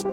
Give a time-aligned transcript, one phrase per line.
[0.00, 0.12] Всем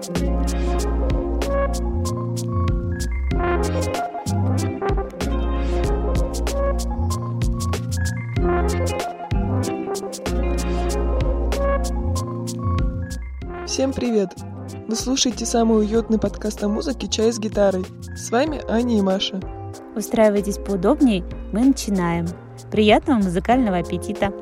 [13.94, 14.34] привет!
[14.90, 17.86] Вы слушаете самый уютный подкаст о музыке «Чай с гитарой».
[18.18, 19.40] С вами Аня и Маша.
[19.96, 21.24] Устраивайтесь поудобнее,
[21.54, 22.28] мы начинаем.
[22.72, 24.34] Приятного музыкального аппетита!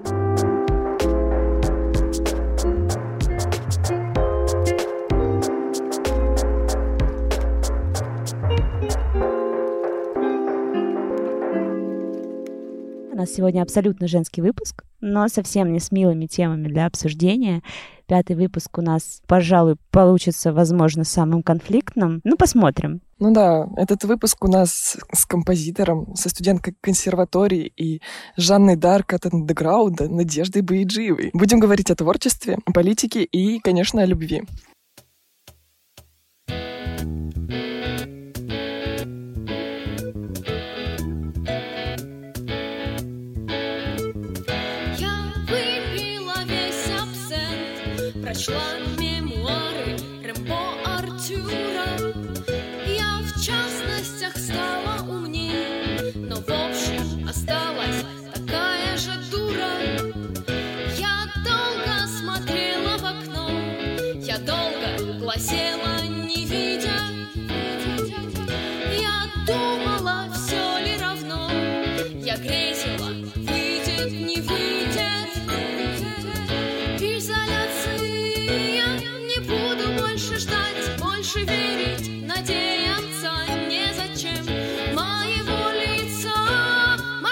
[13.35, 17.61] сегодня абсолютно женский выпуск, но совсем не с милыми темами для обсуждения.
[18.07, 22.21] Пятый выпуск у нас, пожалуй, получится, возможно, самым конфликтным.
[22.23, 23.01] Ну, посмотрим.
[23.19, 28.01] Ну да, этот выпуск у нас с композитором, со студенткой консерватории и
[28.37, 31.31] Жанной Дарк от андеграунда Надеждой Баиджиевой.
[31.33, 34.43] Будем говорить о творчестве, политике и, конечно, о любви.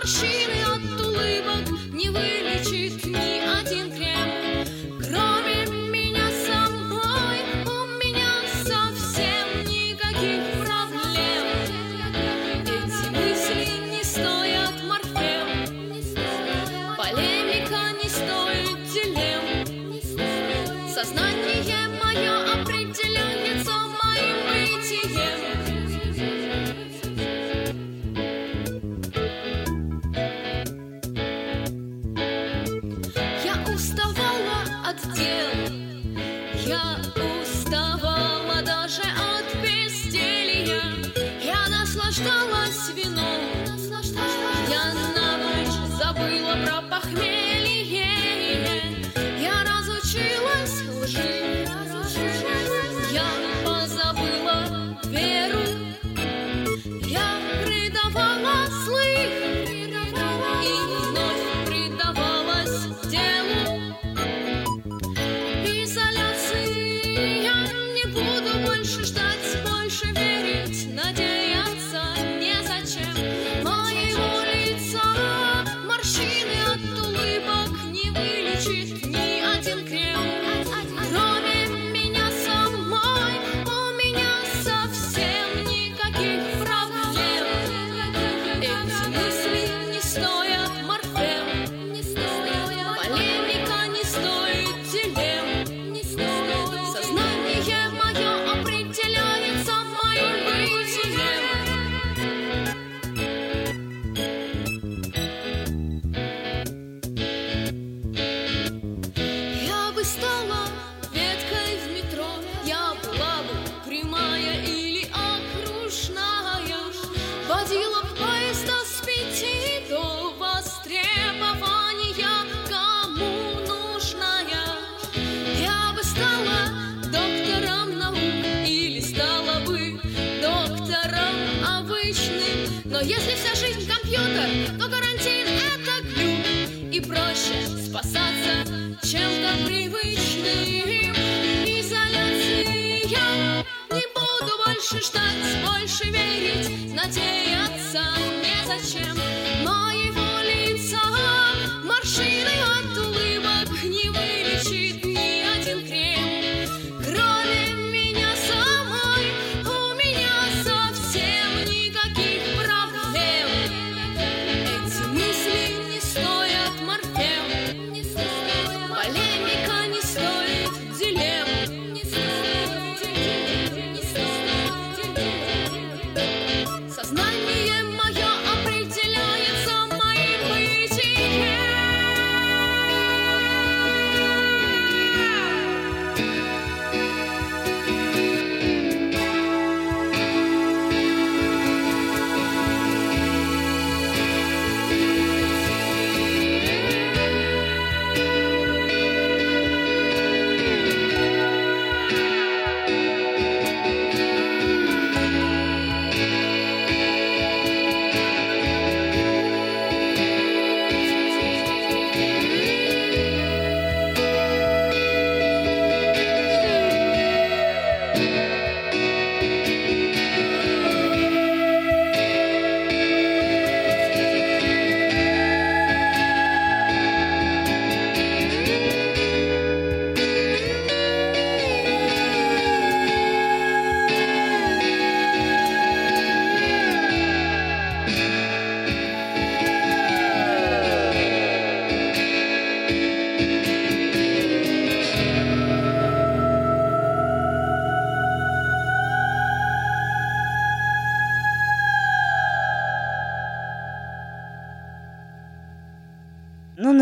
[0.06, 0.43] she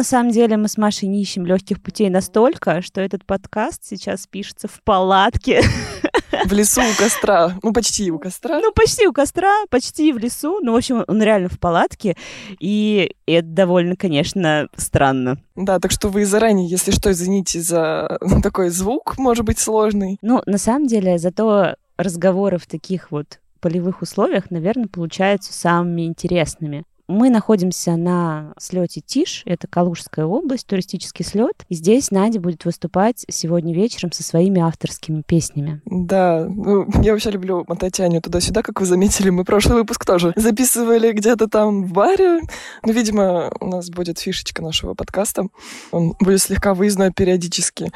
[0.01, 3.83] Ну, на самом деле, мы с Машей не ищем легких путей настолько, что этот подкаст
[3.83, 5.61] сейчас пишется в палатке.
[6.45, 7.53] В лесу у костра.
[7.61, 8.59] Ну, почти у костра.
[8.59, 10.59] Ну, почти у костра, почти в лесу.
[10.63, 12.15] Ну, в общем, он реально в палатке.
[12.59, 15.37] И это довольно, конечно, странно.
[15.55, 20.17] Да, так что вы заранее, если что, извините за такой звук, может быть, сложный.
[20.23, 26.85] Ну, на самом деле, зато разговоры в таких вот полевых условиях, наверное, получаются самыми интересными.
[27.07, 31.65] Мы находимся на слете Тиш, это Калужская область, туристический слет.
[31.69, 35.81] И здесь Надя будет выступать сегодня вечером со своими авторскими песнями.
[35.85, 39.29] Да, ну, я вообще люблю мотать Аню туда-сюда, как вы заметили.
[39.29, 42.41] Мы прошлый выпуск тоже записывали где-то там в баре.
[42.83, 45.47] Ну, видимо, у нас будет фишечка нашего подкаста.
[45.91, 47.91] Он будет слегка выездной периодически.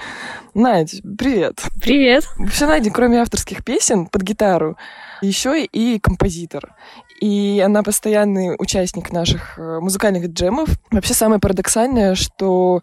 [0.53, 1.63] Надь, привет.
[1.81, 2.27] Привет.
[2.51, 4.77] Все Надя, кроме авторских песен под гитару,
[5.21, 6.75] еще и композитор.
[7.21, 10.69] И она постоянный участник наших э, музыкальных джемов.
[10.91, 12.81] Вообще самое парадоксальное, что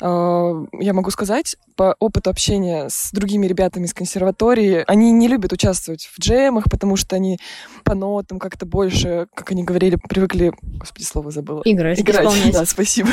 [0.00, 5.52] э, я могу сказать, по опыту общения с другими ребятами из консерватории, они не любят
[5.52, 7.38] участвовать в джемах, потому что они
[7.84, 10.52] по нотам как-то больше, как они говорили, привыкли...
[10.60, 11.62] Господи, слово забыла.
[11.64, 12.52] Играть, Играть, исполнять.
[12.52, 13.08] да, спасибо.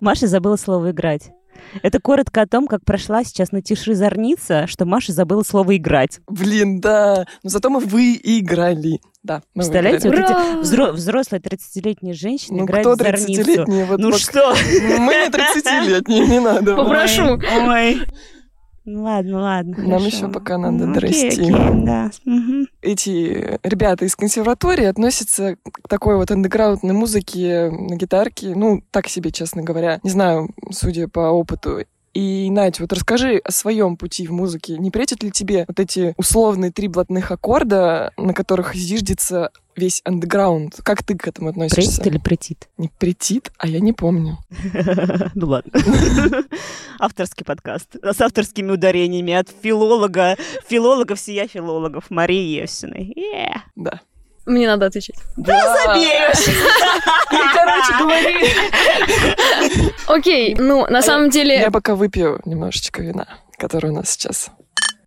[0.00, 1.30] Маша забыла слово «играть».
[1.82, 6.20] Это коротко о том, как прошла сейчас на тиши зорница, что Маша забыла слово «играть».
[6.28, 7.26] Блин, да.
[7.42, 9.00] Но зато мы выиграли.
[9.22, 10.32] Да, мы Представляете, выиграли.
[10.32, 13.42] вот эти взро- взрослые 30-летние женщины Ну, играют кто в зорницу.
[13.42, 13.84] 30-летний?
[13.84, 14.54] Вот Ну вот что?
[14.54, 16.76] Мы не 30-летние, не надо.
[16.76, 17.38] Попрошу.
[17.66, 18.00] Ой.
[18.90, 19.76] Ну ладно, ладно.
[19.76, 20.06] Нам хорошо.
[20.06, 21.26] еще пока надо Ну, окей, дорасти.
[21.42, 21.50] окей,
[21.84, 22.10] да.
[22.24, 22.66] Мгм.
[22.80, 29.30] эти ребята из консерватории относятся к такой вот андеграундной музыке на гитарке, ну, так себе,
[29.30, 30.00] честно говоря.
[30.02, 31.80] Не знаю, судя по опыту.
[32.14, 34.78] И, Надь, вот расскажи о своем пути в музыке.
[34.78, 40.80] Не претят ли тебе вот эти условные три блатных аккорда, на которых зиждется весь андеграунд?
[40.82, 42.00] Как ты к этому относишься?
[42.02, 42.68] Претит или претит?
[42.76, 44.38] Не претит, а я не помню.
[45.34, 45.72] Ну ладно.
[46.98, 50.36] Авторский подкаст с авторскими ударениями от филолога,
[50.66, 53.14] филолога всея филологов Марии Евсиной.
[53.76, 54.00] Да.
[54.46, 55.16] Мне надо отвечать.
[55.36, 56.10] Забей!
[57.28, 58.36] Короче, говори.
[60.06, 61.56] Окей, ну, на самом деле...
[61.58, 63.28] Я пока выпью немножечко вина,
[63.58, 64.50] которое у нас сейчас.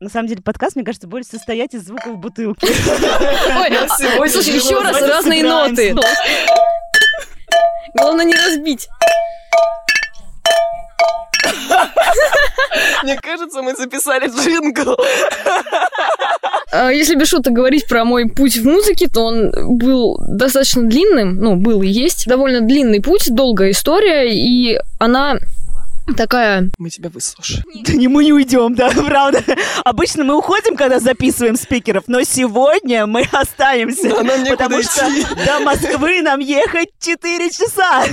[0.01, 2.65] На самом деле подкаст, мне кажется, будет состоять из звуков бутылки.
[2.65, 3.87] Ой, а,
[4.29, 5.95] слушай, еще раз разные ноты.
[7.93, 8.89] Главное не разбить.
[13.03, 14.97] Мне кажется, мы записали джингл.
[16.71, 21.35] А, Если без шуток говорить про мой путь в музыке, то он был достаточно длинным,
[21.35, 22.25] ну, был и есть.
[22.25, 25.37] Довольно длинный путь, долгая история, и она
[26.17, 26.69] такая...
[26.77, 27.63] Мы тебя выслушаем.
[27.85, 29.43] Да не мы не уйдем, да, правда.
[29.83, 34.09] Обычно мы уходим, когда записываем спикеров, но сегодня мы останемся.
[34.09, 35.25] Да, нам потому что идти.
[35.45, 38.03] до Москвы нам ехать 4 часа.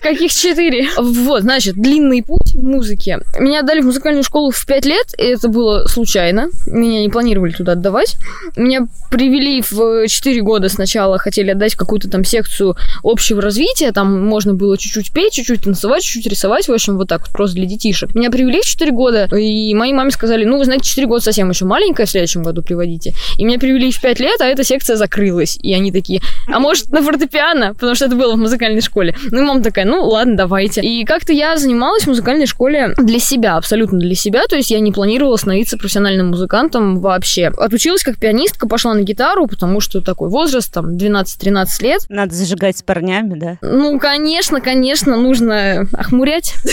[0.00, 0.88] Каких четыре?
[0.96, 3.20] Вот, значит, длинный путь в музыке.
[3.38, 6.48] Меня отдали в музыкальную школу в пять лет, и это было случайно.
[6.66, 8.16] Меня не планировали туда отдавать.
[8.56, 13.92] Меня привели в четыре года сначала, хотели отдать в какую-то там секцию общего развития.
[13.92, 16.68] Там можно было чуть-чуть петь, чуть-чуть танцевать, чуть-чуть рисовать.
[16.68, 18.14] В общем, вот так вот, просто для детишек.
[18.14, 21.50] Меня привели в 4 года, и моей маме сказали, ну, вы знаете, 4 года совсем
[21.50, 23.14] еще маленькая, в следующем году приводите.
[23.38, 25.58] И меня привели в 5 лет, а эта секция закрылась.
[25.62, 26.20] И они такие,
[26.52, 27.74] а может, на фортепиано?
[27.74, 29.14] Потому что это было в музыкальной школе.
[29.30, 30.80] Ну, и мама такая, ну, ладно, давайте.
[30.80, 34.42] И как-то я занималась в музыкальной школе для себя, абсолютно для себя.
[34.48, 37.48] То есть я не планировала становиться профессиональным музыкантом вообще.
[37.48, 42.02] Отучилась как пианистка, пошла на гитару, потому что такой возраст, там, 12-13 лет.
[42.08, 43.58] Надо зажигать с парнями, да?
[43.62, 46.54] Ну, конечно, конечно, нужно охмурять.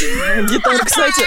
[0.53, 1.21] Гитара, кстати,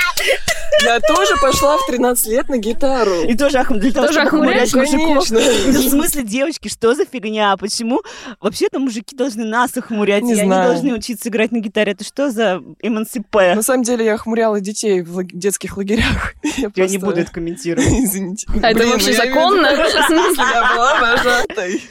[0.84, 3.22] я тоже пошла в 13 лет на гитару.
[3.22, 4.74] И тоже, охм- для того, Тоже чтобы охмурять?
[4.74, 5.28] мужиков.
[5.28, 5.40] Конечно.
[5.72, 7.56] Да В смысле, девочки, что за фигня?
[7.56, 8.02] Почему
[8.40, 10.72] вообще-то мужики должны нас охмурять, Не и они знаю.
[10.72, 11.92] должны учиться играть на гитаре?
[11.92, 13.54] Это что за эмансипе?
[13.54, 16.34] На самом деле я охмуряла детей в лаг- детских лагерях.
[16.56, 17.88] Я не просто- буду это комментировать.
[17.90, 18.46] Извините.
[18.62, 19.66] А это Блин, вообще ну я законно?
[20.52, 21.82] Я была вожатой.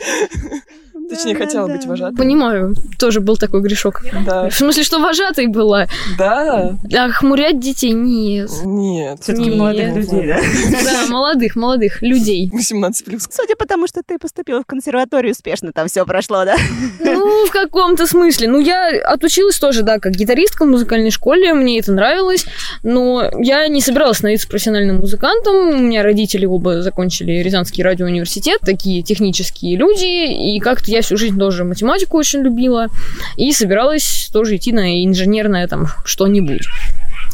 [1.16, 2.18] Точнее, хотела быть вожатой.
[2.18, 4.04] Понимаю, тоже был такой грешок.
[4.26, 4.50] Да.
[4.50, 5.88] В смысле, что вожатой была?
[6.18, 6.78] Да.
[6.94, 8.50] А хмурять детей нет.
[8.64, 9.20] Нет.
[9.22, 9.58] Все-таки Нет.
[9.58, 10.40] молодых людей, да?
[10.84, 12.50] Да, молодых, молодых людей.
[12.52, 13.28] 18 плюс.
[13.30, 16.56] Судя по тому, что ты поступила в консерваторию, успешно там все прошло, да?
[17.00, 18.48] Ну, в каком-то смысле.
[18.48, 22.46] Ну, я отучилась тоже, да, как гитаристка в музыкальной школе, мне это нравилось,
[22.84, 25.70] но я не собиралась становиться профессиональным музыкантом.
[25.70, 31.38] У меня родители оба закончили Рязанский радиоуниверситет, такие технические люди, и как-то я всю жизнь
[31.38, 32.88] тоже математику очень любила,
[33.38, 36.64] и собиралась тоже идти на инженерное там что-нибудь.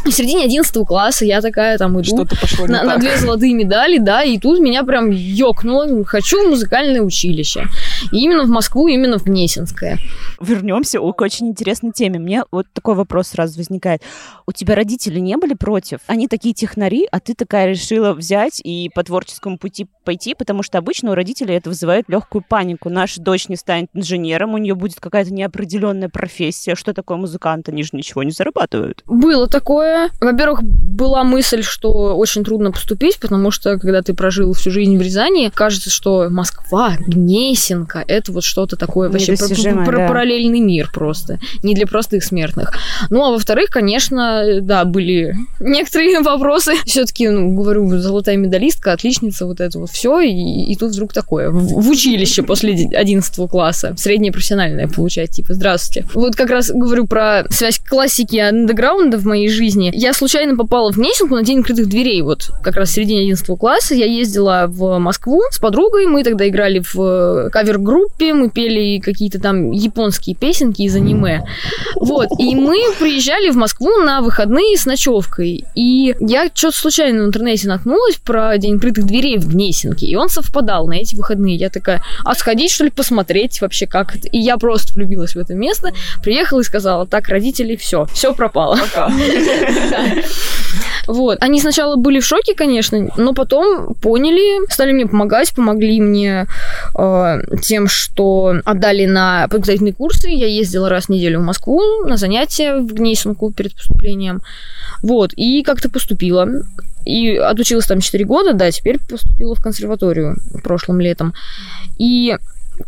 [0.06, 3.54] в середине 11 класса я такая там иду Что-то пошло не на, на две золотые
[3.54, 7.68] медали, да, и тут меня прям ёкнуло, хочу в музыкальное училище.
[8.12, 10.00] И именно в Москву, именно в Гнесинское.
[10.40, 12.20] Вернемся к очень интересной теме.
[12.20, 14.02] Мне вот такой вопрос сразу возникает.
[14.48, 16.00] У тебя родители не были против?
[16.08, 20.78] Они такие технари, а ты такая решила взять и по творческому пути пойти, потому что
[20.78, 22.90] обычно у родителей это вызывает легкую панику.
[22.90, 26.76] Наша дочь не станет инженером, у нее будет какая-то неопределенная профессия.
[26.76, 27.70] Что такое музыкант?
[27.70, 29.04] Они же ничего не зарабатывают.
[29.06, 30.10] Было такое.
[30.20, 30.62] Во-первых,
[31.02, 35.52] была мысль, что очень трудно поступить, потому что, когда ты прожил всю жизнь в Рязани,
[35.54, 40.08] кажется, что Москва, Гнесинка, это вот что-то такое вообще про- Недостижимое, про- да.
[40.08, 42.74] параллельный мир просто, не для простых смертных.
[43.10, 46.74] Ну, а во-вторых, конечно, да, были некоторые вопросы.
[46.86, 50.32] Все-таки, ну, говорю, золотая медалистка, отличница, вот это вот все, и,
[50.72, 51.50] и тут вдруг такое.
[51.50, 56.08] В, в училище после 11 класса, среднее профессиональное получать, типа, здравствуйте.
[56.14, 59.92] Вот как раз говорю про связь классики и андеграунда в моей жизни.
[59.94, 63.58] Я случайно попала в Гнесинку на день открытых дверей, вот как раз в середине 11
[63.58, 63.96] класса.
[63.96, 69.40] Я ездила в Москву с подругой, мы тогда играли в э, кавер-группе, мы пели какие-то
[69.40, 71.44] там японские песенки из аниме.
[71.96, 75.66] Вот, и мы приезжали в Москву на выходные с ночевкой.
[75.76, 80.30] И я что-то случайно в интернете наткнулась про День открытых дверей в Гнесинке, и он
[80.30, 81.56] совпадал на эти выходные.
[81.56, 84.28] Я такая, а сходить, что ли, посмотреть вообще, как это?
[84.28, 85.92] И я просто влюбилась в это место,
[86.24, 88.78] приехала и сказала, так, родители, все, все пропало.
[88.96, 89.12] Да.
[91.08, 91.38] Вот.
[91.42, 96.48] Они сначала были в шоке, конечно, но потом поняли, стали мне помогать, помогли мне
[96.98, 100.30] э, тем, что отдали на подготовительные курсы.
[100.30, 104.42] Я ездила раз в неделю в Москву на занятия в Гнесинку перед поступлением.
[105.02, 105.34] Вот.
[105.36, 106.48] И как-то поступила.
[107.06, 111.34] И отучилась там 4 года, да, теперь поступила в консерваторию прошлым летом.
[111.98, 112.38] И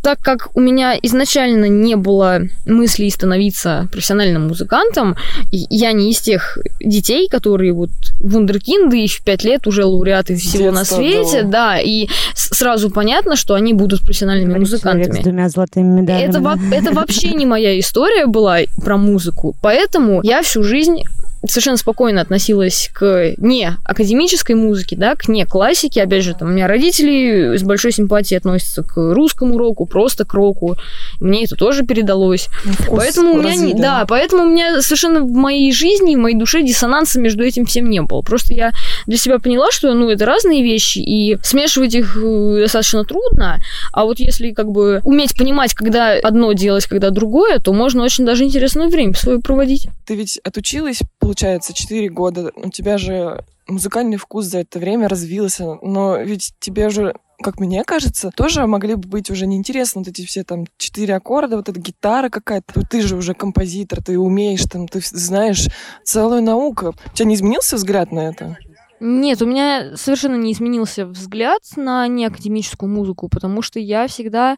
[0.02, 5.16] так как у меня изначально не было мыслей становиться профессиональным музыкантом,
[5.52, 10.72] я не из тех детей, которые вот вундеркинды и в пять лет уже лауреаты всего
[10.72, 11.52] на Детство свете, было.
[11.52, 15.20] да, и сразу понятно, что они будут профессиональными музыкантами.
[15.20, 16.30] с двумя золотыми медалями.
[16.30, 19.56] Это, это вообще не моя история была про музыку.
[19.62, 21.04] Поэтому я всю жизнь
[21.48, 26.04] совершенно спокойно относилась к не академической музыке, да, к не классике.
[26.04, 30.34] Опять же, там, у меня родители с большой симпатией относятся к русскому року, просто к
[30.34, 30.78] року.
[31.20, 32.48] Мне это тоже передалось.
[32.64, 36.20] Вкус Поэтому у меня не- развит, да, поэтому у меня совершенно в моей жизни, в
[36.20, 38.22] моей душе диссонанса между этим всем не было.
[38.22, 38.72] Просто я
[39.06, 43.60] для себя поняла, что ну это разные вещи, и смешивать их э, достаточно трудно.
[43.92, 48.26] А вот если как бы уметь понимать, когда одно делать, когда другое, то можно очень
[48.26, 49.88] даже интересное время свое проводить.
[50.06, 52.52] Ты ведь отучилась, получается, 4 года.
[52.56, 55.78] У тебя же музыкальный вкус за это время развился.
[55.82, 60.26] Но ведь тебе же, как мне кажется, тоже могли бы быть уже неинтересны вот эти
[60.26, 62.82] все там четыре аккорда, вот эта гитара какая-то.
[62.90, 65.68] Ты же уже композитор, ты умеешь, там, ты знаешь
[66.04, 66.96] целую науку.
[67.06, 68.58] У тебя не изменился взгляд на это?
[69.00, 74.58] Нет, у меня совершенно не изменился взгляд на неакадемическую музыку, потому что я всегда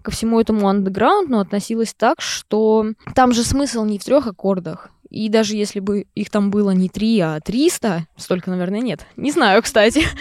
[0.00, 4.90] ко всему этому андеграундну относилась так, что там же смысл не в трех аккордах.
[5.16, 9.06] И даже если бы их там было не три, а 300, столько, наверное, нет.
[9.16, 10.02] Не знаю, кстати.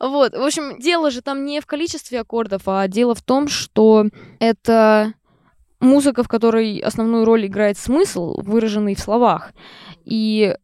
[0.00, 4.06] Вот, в общем, дело же там не в количестве аккордов, а дело в том, что
[4.40, 5.12] это
[5.78, 9.52] музыка, в которой основную роль играет смысл, выраженный в словах.
[10.04, 10.56] И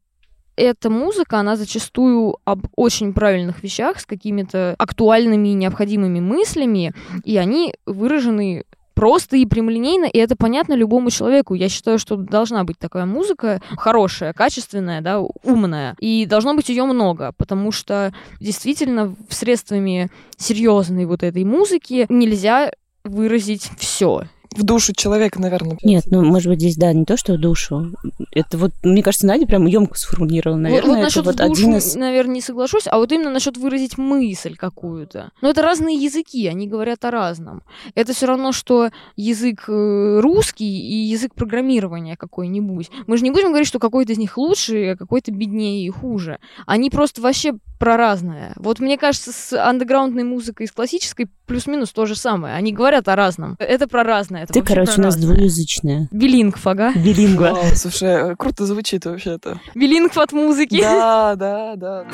[0.57, 7.37] эта музыка, она зачастую об очень правильных вещах с какими-то актуальными и необходимыми мыслями, и
[7.37, 8.65] они выражены
[8.99, 11.55] просто и прямолинейно, и это понятно любому человеку.
[11.55, 16.85] Я считаю, что должна быть такая музыка хорошая, качественная, да, умная, и должно быть ее
[16.85, 22.73] много, потому что действительно средствами серьезной вот этой музыки нельзя
[23.05, 24.25] выразить все.
[24.59, 25.79] В душу человека, наверное.
[25.85, 27.93] Нет, ну, может быть, здесь, да, не то, что в душу.
[28.33, 30.59] Это вот, мне кажется, Надя прям емко сформулировала.
[30.59, 31.95] Наверное, вот, вот насчет вот в душу, один из...
[31.95, 35.31] наверное, не соглашусь, а вот именно насчет выразить мысль какую-то.
[35.43, 37.63] Но это разные языки, они говорят о разном.
[37.95, 42.91] Это все равно, что язык э, русский и язык программирования какой-нибудь.
[43.07, 46.41] Мы же не будем говорить, что какой-то из них лучше, а какой-то беднее и хуже.
[46.67, 48.53] Они просто вообще про разное.
[48.57, 52.55] Вот мне кажется, с андеграундной музыкой и с классической плюс-минус то же самое.
[52.55, 53.57] Они говорят о разном.
[53.59, 54.43] Это про разное.
[54.45, 55.35] Это Ты, короче, про у нас разное.
[55.37, 56.09] двуязычная.
[56.11, 56.93] Билингв, ага.
[56.95, 57.51] Билингва.
[57.55, 59.61] Вау, слушай, круто звучит вообще-то.
[59.75, 60.81] Билингв от музыки.
[60.81, 62.07] Да, да, да.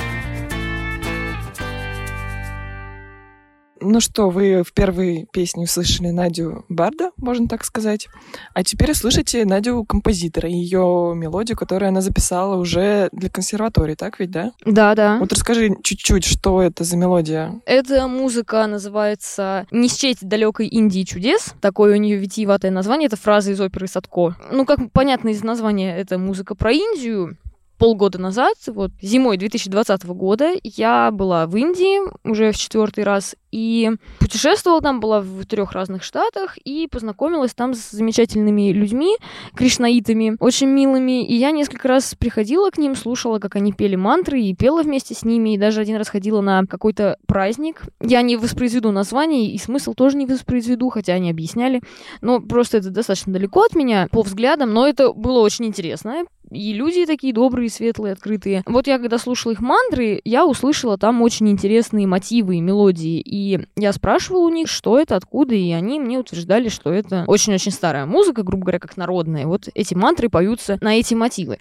[3.87, 8.09] Ну что, вы в первой песне услышали Надю Барда, можно так сказать.
[8.55, 14.31] А теперь слышите Надю композитора, ее мелодию, которую она записала уже для консерватории, так ведь,
[14.31, 14.53] да?
[14.65, 15.19] Да, да.
[15.19, 17.61] Вот расскажи чуть-чуть, что это за мелодия.
[17.67, 21.55] Эта музыка называется «Не счесть далекой Индии чудес».
[21.61, 23.09] Такое у нее витиеватое название.
[23.09, 24.35] Это фраза из оперы Садко.
[24.51, 27.37] Ну, как понятно из названия, это музыка про Индию.
[27.79, 33.93] Полгода назад, вот зимой 2020 года, я была в Индии уже в четвертый раз и
[34.19, 39.17] путешествовала там, была в трех разных штатах и познакомилась там с замечательными людьми,
[39.55, 41.25] кришнаитами, очень милыми.
[41.25, 45.15] И я несколько раз приходила к ним, слушала, как они пели мантры и пела вместе
[45.15, 45.55] с ними.
[45.55, 47.83] И даже один раз ходила на какой-то праздник.
[48.01, 51.81] Я не воспроизведу название и смысл тоже не воспроизведу, хотя они объясняли.
[52.23, 56.73] Но просто это достаточно далеко от меня по взглядам, но это было очень интересно и
[56.73, 58.63] люди такие добрые, светлые, открытые.
[58.67, 63.67] Вот я когда слушала их мантры, я услышала там очень интересные мотивы и мелодии, и
[63.77, 68.07] я спрашивала у них, что это, откуда, и они мне утверждали, что это очень-очень старая
[68.07, 69.47] музыка, грубо говоря, как народная.
[69.47, 71.59] Вот эти мантры поются на эти мотивы.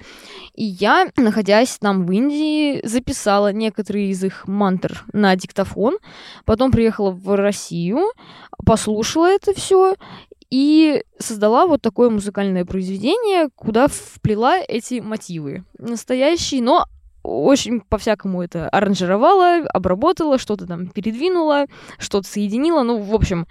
[0.55, 5.97] И я, находясь там в Индии, записала некоторые из их мантр на диктофон,
[6.45, 8.11] потом приехала в Россию,
[8.65, 9.95] послушала это все
[10.53, 15.65] и создала вот такое музыкальное произведение, куда вплела эти мотивы.
[15.79, 16.85] Настоящие, но
[17.23, 21.65] очень по-всякому это аранжировала, обработала, что-то там передвинула,
[21.97, 22.83] что-то соединила.
[22.83, 23.47] Ну, в общем,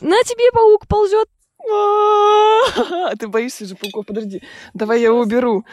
[0.00, 1.28] на тебе паук ползет.
[3.18, 4.06] Ты боишься же пауков?
[4.06, 4.42] Подожди,
[4.74, 5.64] давай я его уберу.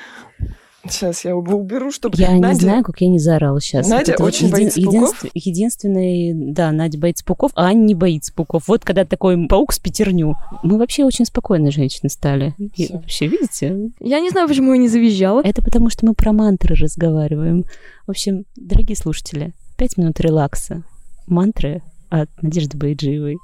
[0.88, 2.16] Сейчас я его уберу, чтобы...
[2.18, 2.48] Я Надя...
[2.54, 3.88] не знаю, как я не заорала сейчас.
[3.88, 5.24] Надя Вот это очень еди- боится пауков?
[5.24, 8.68] единств- Единственный, да, Надя боится пауков, а Аня не боится пауков.
[8.68, 10.36] Вот когда такой паук с пятерню.
[10.64, 12.56] Мы вообще очень спокойные женщины стали.
[12.58, 12.94] И Всё.
[12.96, 13.92] вообще, видите?
[14.00, 15.42] Я не знаю, почему я не завизжала.
[15.44, 17.66] Это потому, что мы про мантры разговариваем.
[18.08, 20.84] В общем, дорогие слушатели, пять минут релакса.
[21.28, 23.38] Мантры от Надежды Байджиевой.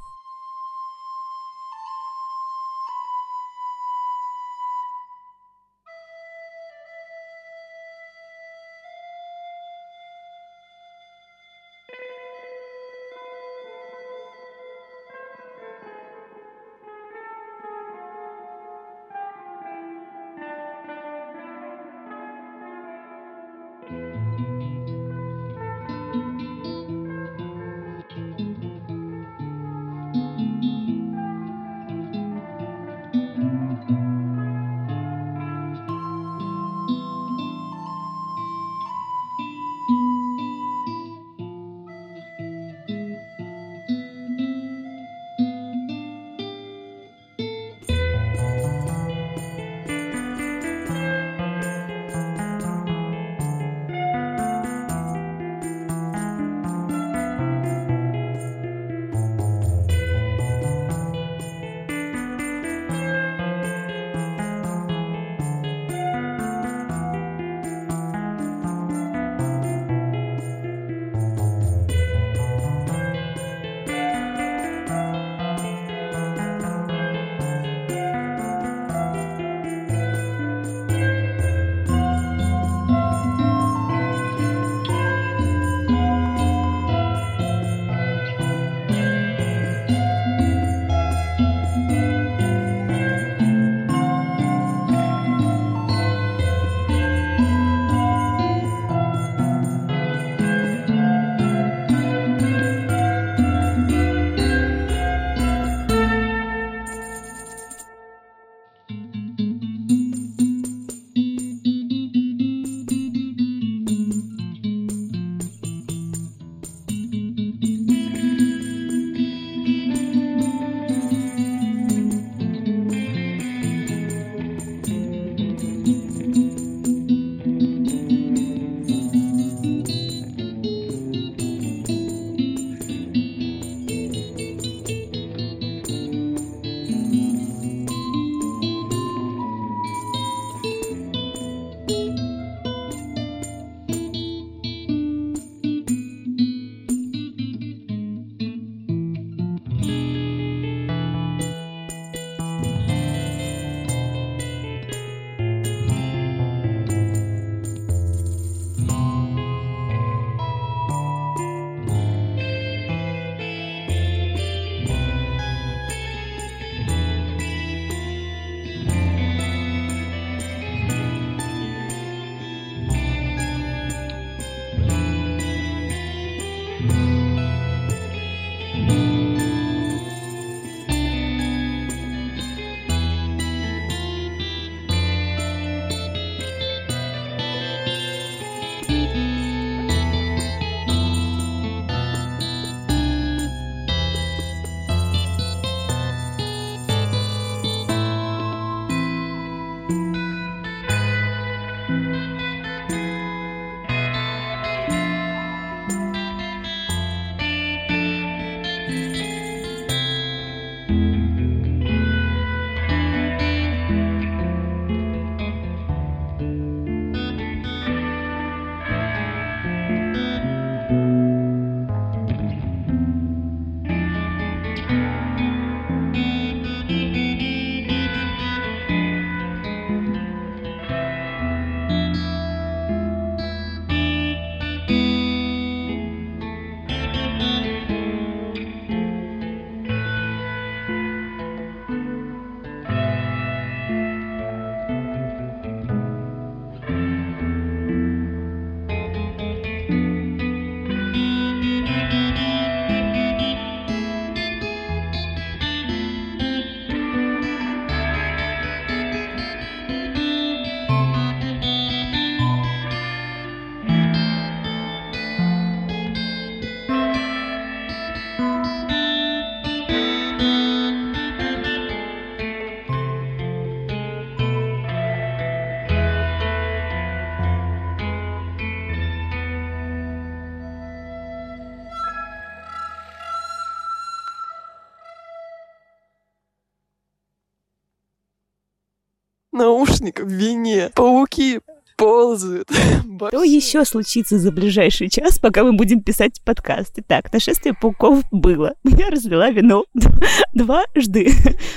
[290.06, 291.60] Наушник в вине, пауки
[291.98, 292.70] ползают.
[293.30, 296.94] Что еще случится за ближайший час, пока мы будем писать подкаст?
[296.98, 298.76] Итак, нашествие пауков было.
[298.84, 299.86] Я разлила вино
[300.54, 301.32] дважды.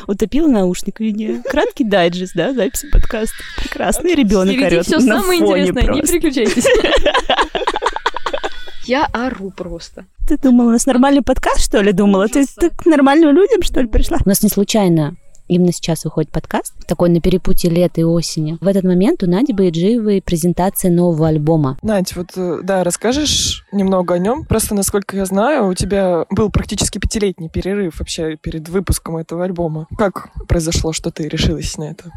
[0.07, 1.43] Утопила наушник в вине.
[1.49, 3.37] Краткий дайджест, да, записи подкаста.
[3.59, 6.13] Прекрасный ребенок орет все на самое фоне интересное, не просто.
[6.13, 6.65] переключайтесь.
[8.85, 10.07] Я ору просто.
[10.27, 12.27] Ты думала, у нас нормальный подкаст, что ли, думала?
[12.27, 14.19] Ты, ты к нормальным людям, что ли, пришла?
[14.25, 15.17] У нас не случайно
[15.49, 18.59] Именно сейчас выходит подкаст, такой на перепутье лета и осени.
[18.61, 21.79] В этот момент у Нади Байджиевой презентация нового альбома.
[21.83, 24.45] Надь, вот, э, да, расскажешь немного о нем?
[24.45, 29.87] Просто, насколько я знаю, у тебя был практически пятилетний перерыв вообще перед выпуском этого альбома.
[29.97, 32.13] Как произошло, что ты решилась на это?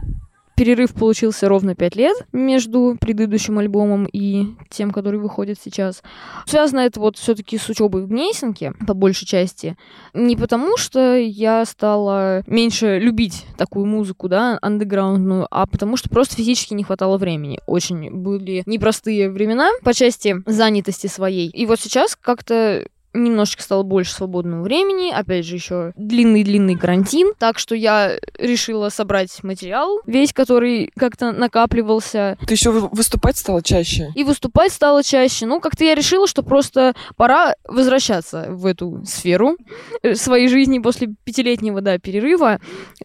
[0.61, 6.03] Перерыв получился ровно 5 лет между предыдущим альбомом и тем, который выходит сейчас.
[6.45, 9.75] Связано это вот все-таки с учебой в Гнесинке, по большей части.
[10.13, 16.35] Не потому, что я стала меньше любить такую музыку, да, андеграундную, а потому что просто
[16.35, 17.59] физически не хватало времени.
[17.65, 21.47] Очень были непростые времена по части занятости своей.
[21.47, 27.59] И вот сейчас как-то немножечко стало больше свободного времени, опять же, еще длинный-длинный карантин, так
[27.59, 34.11] что я решила собрать материал, весь который как-то накапливался, Ты еще вы- выступать стала чаще?
[34.15, 35.45] и выступать стало чаще.
[35.45, 39.57] Ну, как-то я решила, что просто пора возвращаться в эту сферу
[40.03, 42.59] э, своей жизни после пятилетнего, да, перерыва.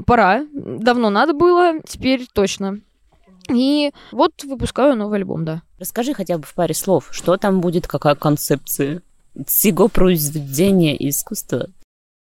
[0.07, 0.47] Пора.
[0.53, 2.79] Давно надо было, теперь точно.
[3.53, 5.63] И вот выпускаю новый альбом, да.
[5.79, 9.03] Расскажи хотя бы в паре слов, что там будет, какая концепция
[9.47, 11.69] всего произведения искусства.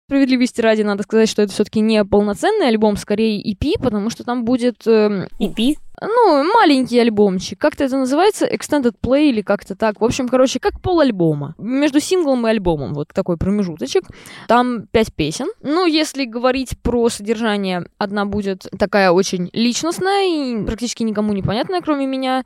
[0.09, 4.45] Справедливости ради надо сказать, что это все-таки не полноценный альбом, скорее EP, потому что там
[4.45, 5.77] будет эм, EP?
[6.01, 7.59] Ну, маленький альбомчик.
[7.59, 8.47] Как-то это называется?
[8.47, 10.01] Extended Play или как-то так.
[10.01, 11.55] В общем, короче, как полальбома.
[11.59, 12.93] Между синглом и альбомом.
[12.93, 14.05] Вот такой промежуточек.
[14.49, 15.47] Там пять песен.
[15.63, 22.07] Ну, если говорить про содержание, одна будет такая очень личностная и практически никому непонятная, кроме
[22.07, 22.45] меня.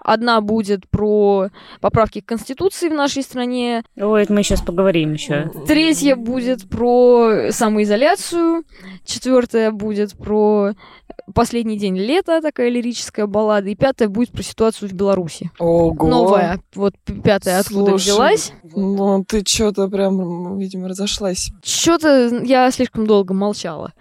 [0.00, 1.48] Одна будет про
[1.80, 3.82] поправки к Конституции в нашей стране.
[3.96, 5.50] Ой, это мы сейчас поговорим еще.
[5.66, 8.64] Третья будет про самоизоляцию.
[9.04, 10.72] Четвертая будет про
[11.34, 13.68] последний день лета, такая лирическая баллада.
[13.68, 15.50] И пятая будет про ситуацию в Беларуси.
[15.58, 16.06] Ого.
[16.06, 16.60] Новая.
[16.74, 18.52] Вот пятая откуда Слушай, взялась.
[18.74, 21.50] Ну, ты что-то прям, видимо, разошлась.
[21.62, 23.92] Что-то я слишком долго молчала.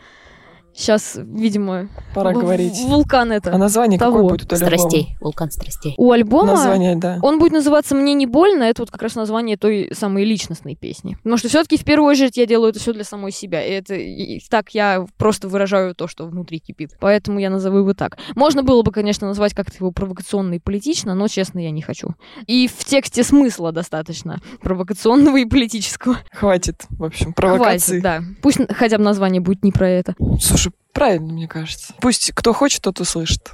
[0.79, 2.79] Сейчас, видимо, Пора в- говорить.
[2.85, 3.53] вулкан это.
[3.53, 4.13] А название того.
[4.13, 4.77] какое будет у альбома?
[4.77, 5.17] Страстей.
[5.19, 5.93] Вулкан страстей.
[5.97, 7.19] У альбома Название, да.
[7.21, 8.63] Он будет называться «Мне не больно».
[8.63, 11.15] Это вот как раз название той самой личностной песни.
[11.15, 13.61] Потому что все-таки в первую очередь я делаю это все для самой себя.
[13.61, 16.91] И это и так я просто выражаю то, что внутри кипит.
[17.01, 18.17] Поэтому я назову его так.
[18.35, 22.15] Можно было бы, конечно, назвать как-то его провокационно и политично, но, честно, я не хочу.
[22.47, 26.19] И в тексте смысла достаточно провокационного и политического.
[26.31, 27.99] Хватит, в общем, провокаций.
[27.99, 28.21] Хватит, да.
[28.41, 30.15] Пусть хотя бы название будет не про это.
[30.39, 31.93] Слушай, правильно, мне кажется.
[31.99, 33.53] Пусть кто хочет, тот услышит.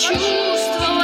[0.00, 0.99] Почувствовать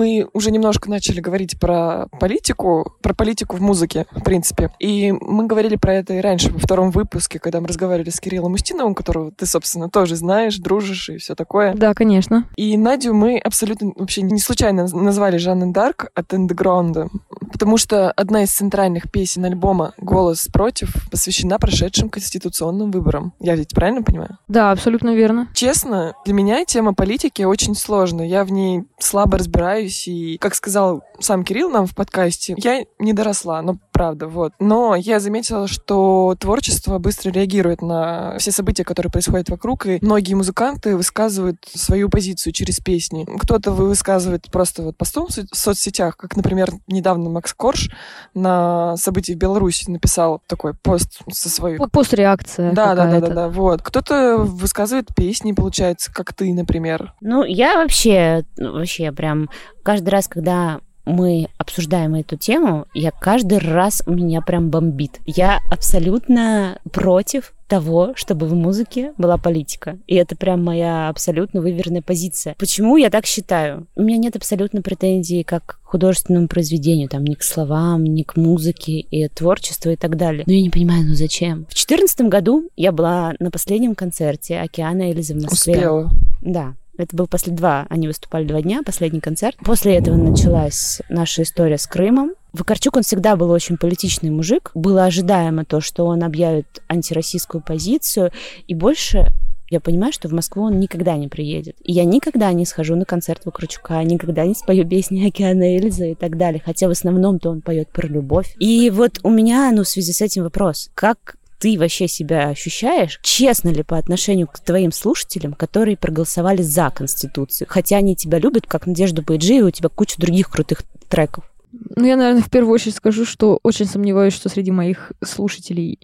[0.00, 4.70] мы уже немножко начали говорить про политику, про политику в музыке, в принципе.
[4.78, 8.54] И мы говорили про это и раньше, во втором выпуске, когда мы разговаривали с Кириллом
[8.54, 11.74] Устиновым, которого ты, собственно, тоже знаешь, дружишь и все такое.
[11.74, 12.46] Да, конечно.
[12.56, 17.10] И Надю мы абсолютно вообще не случайно назвали Жанны Дарк от андеграунда,
[17.52, 23.32] потому что одна из центральных песен альбома «Голос против» посвящена прошедшим конституционным выборам.
[23.40, 24.38] Я ведь правильно понимаю?
[24.48, 25.48] Да, абсолютно верно.
[25.54, 28.26] Честно, для меня тема политики очень сложная.
[28.26, 33.12] Я в ней слабо разбираюсь, и, как сказал сам Кирилл нам в подкасте, я не
[33.12, 34.54] доросла, но правда, вот.
[34.58, 40.32] Но я заметила, что творчество быстро реагирует на все события, которые происходят вокруг, и многие
[40.32, 43.26] музыканты высказывают свою позицию через песни.
[43.38, 47.90] Кто-то высказывает просто вот постом в соцсетях, как, например, недавно Макс Корж
[48.32, 51.76] на событии в Беларуси написал такой пост со своей...
[51.92, 53.82] Постреакция Да, да, да, да, да, вот.
[53.82, 57.12] Кто-то высказывает песни, получается, как ты, например.
[57.20, 59.50] Ну, я вообще, ну, вообще прям
[59.82, 65.20] каждый раз, когда мы обсуждаем эту тему, я каждый раз меня прям бомбит.
[65.26, 69.96] Я абсолютно против того, чтобы в музыке была политика.
[70.08, 72.56] И это прям моя абсолютно выверенная позиция.
[72.58, 73.86] Почему я так считаю?
[73.94, 78.36] У меня нет абсолютно претензий как к художественному произведению, там, ни к словам, ни к
[78.36, 80.42] музыке и творчеству и так далее.
[80.46, 81.66] Но я не понимаю, ну зачем?
[81.66, 85.74] В 2014 году я была на последнем концерте Океана Эльзы в Москве.
[85.74, 86.10] Успела.
[86.40, 86.74] Да.
[87.00, 89.56] Это был после два, они выступали два дня, последний концерт.
[89.64, 92.32] После этого началась наша история с Крымом.
[92.52, 94.70] Вакарчук, он всегда был очень политичный мужик.
[94.74, 98.32] Было ожидаемо то, что он объявит антироссийскую позицию.
[98.66, 99.28] И больше
[99.70, 101.76] я понимаю, что в Москву он никогда не приедет.
[101.84, 106.14] И я никогда не схожу на концерт Вакарчука, никогда не спою песни Океана Эльзы и
[106.16, 106.60] так далее.
[106.64, 108.54] Хотя в основном-то он поет про любовь.
[108.58, 110.90] И вот у меня, ну, в связи с этим вопрос.
[110.94, 116.90] Как ты вообще себя ощущаешь, честно ли по отношению к твоим слушателям, которые проголосовали за
[116.90, 121.44] Конституцию, хотя они тебя любят, как Надежду Байджи, и у тебя куча других крутых треков.
[121.72, 125.98] Ну, я, наверное, в первую очередь скажу, что очень сомневаюсь, что среди моих слушателей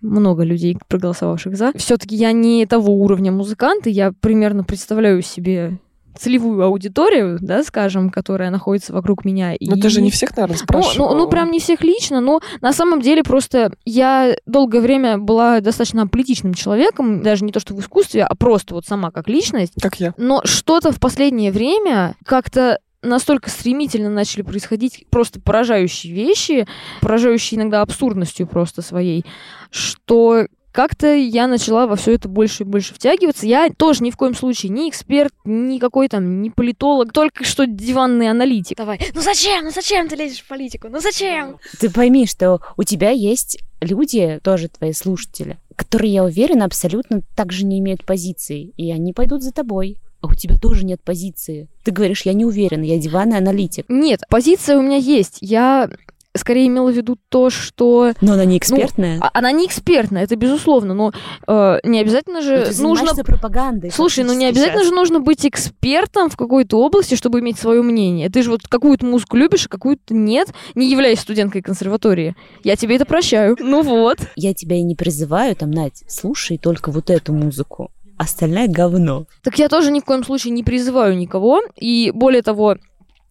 [0.00, 1.72] много людей, проголосовавших за.
[1.76, 5.78] Все-таки я не того уровня музыканта, я примерно представляю себе
[6.18, 9.54] целевую аудиторию, да, скажем, которая находится вокруг меня.
[9.60, 9.80] Но и...
[9.80, 11.12] ты же не всех, наверное, Ну, спрашивала.
[11.12, 15.60] ну, ну, прям не всех лично, но на самом деле просто я долгое время была
[15.60, 19.74] достаточно политичным человеком, даже не то что в искусстве, а просто вот сама как личность.
[19.80, 20.14] Как я.
[20.16, 26.66] Но что-то в последнее время как-то настолько стремительно начали происходить просто поражающие вещи,
[27.00, 29.24] поражающие иногда абсурдностью просто своей,
[29.70, 33.46] что как-то я начала во все это больше и больше втягиваться.
[33.46, 37.66] Я тоже ни в коем случае не эксперт, ни какой там, не политолог, только что
[37.66, 38.76] диванный аналитик.
[38.76, 41.58] Давай, ну зачем, ну зачем ты лезешь в политику, ну зачем?
[41.78, 47.64] Ты пойми, что у тебя есть люди, тоже твои слушатели, которые, я уверена, абсолютно также
[47.64, 49.98] не имеют позиции, и они пойдут за тобой.
[50.22, 51.68] А у тебя тоже нет позиции.
[51.82, 53.86] Ты говоришь, я не уверена, я диванный аналитик.
[53.88, 55.38] Нет, позиция у меня есть.
[55.40, 55.88] Я
[56.36, 59.18] скорее имела в виду то, что Но она не экспертная.
[59.20, 61.12] а- она не экспертная, это безусловно, но
[61.46, 63.90] э, не обязательно Но же Ну, ты нужно пропагандой.
[63.90, 64.88] Слушай, ну не обязательно щас.
[64.88, 68.28] же нужно быть экспертом в какой-то области, чтобы иметь свое мнение.
[68.30, 72.34] Ты же вот какую-то музыку любишь, а какую-то нет, не являясь студенткой консерватории.
[72.64, 73.56] Я тебе это прощаю.
[73.58, 74.18] Ну вот.
[74.36, 77.90] Я тебя и не призываю, там, Надь, слушай только вот эту музыку.
[78.18, 79.24] Остальное говно.
[79.42, 81.62] Так я тоже ни в коем случае не призываю никого.
[81.76, 82.76] И более того,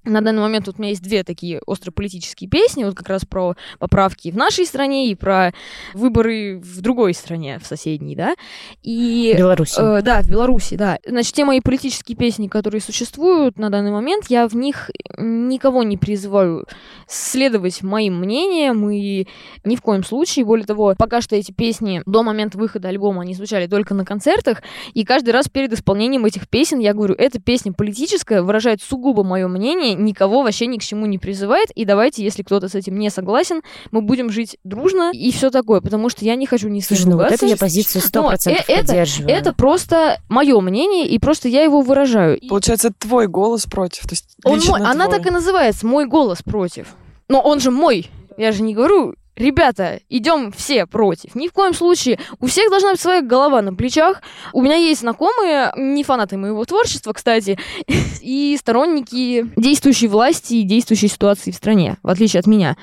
[0.09, 3.55] на данный момент вот у меня есть две такие острополитические песни, вот как раз про
[3.79, 5.53] поправки в нашей стране и про
[5.93, 8.35] выборы в другой стране, в соседней, да.
[8.83, 9.75] И Беларусь.
[9.77, 10.99] Э, да, в Беларуси, да.
[11.05, 15.97] Значит, те мои политические песни, которые существуют на данный момент, я в них никого не
[15.97, 16.65] призываю
[17.07, 19.27] следовать моим мнениям и
[19.63, 20.45] ни в коем случае.
[20.45, 24.61] Более того, пока что эти песни до момента выхода альбома, они звучали только на концертах,
[24.93, 29.47] и каждый раз перед исполнением этих песен я говорю, эта песня политическая, выражает сугубо мое
[29.47, 33.09] мнение, никого вообще ни к чему не призывает, и давайте, если кто-то с этим не
[33.09, 36.87] согласен, мы будем жить дружно и все такое, потому что я не хочу ни с
[36.87, 39.35] кем Слушай, ну вот это я позицию Но 100% э- это- поддерживаю.
[39.35, 42.39] Это просто мое мнение, и просто я его выражаю.
[42.47, 44.03] Получается, это твой голос против.
[44.03, 45.17] То есть он мой, она твой.
[45.17, 46.95] так и называется, мой голос против.
[47.27, 48.09] Но он же мой.
[48.37, 51.35] Я же не говорю, ребята, идем все против.
[51.35, 52.19] Ни в коем случае.
[52.39, 54.21] У всех должна быть своя голова на плечах.
[54.53, 57.57] У меня есть знакомые, не фанаты моего творчества, кстати,
[58.21, 62.77] и сторонники действующей власти и действующей ситуации в стране, в отличие от меня.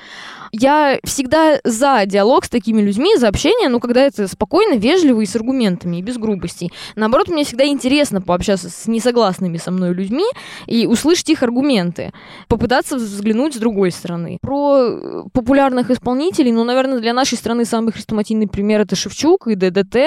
[0.51, 5.25] Я всегда за диалог с такими людьми, за общение, но когда это спокойно, вежливо и
[5.25, 6.71] с аргументами, и без грубостей.
[6.95, 10.25] Наоборот, мне всегда интересно пообщаться с несогласными со мной людьми
[10.65, 12.11] и услышать их аргументы,
[12.47, 14.37] попытаться взглянуть с другой стороны.
[14.41, 19.55] Про э, популярных исполнителей, ну, наверное, для нашей страны самый хрестоматийный пример это Шевчук и
[19.55, 19.97] ДДТ.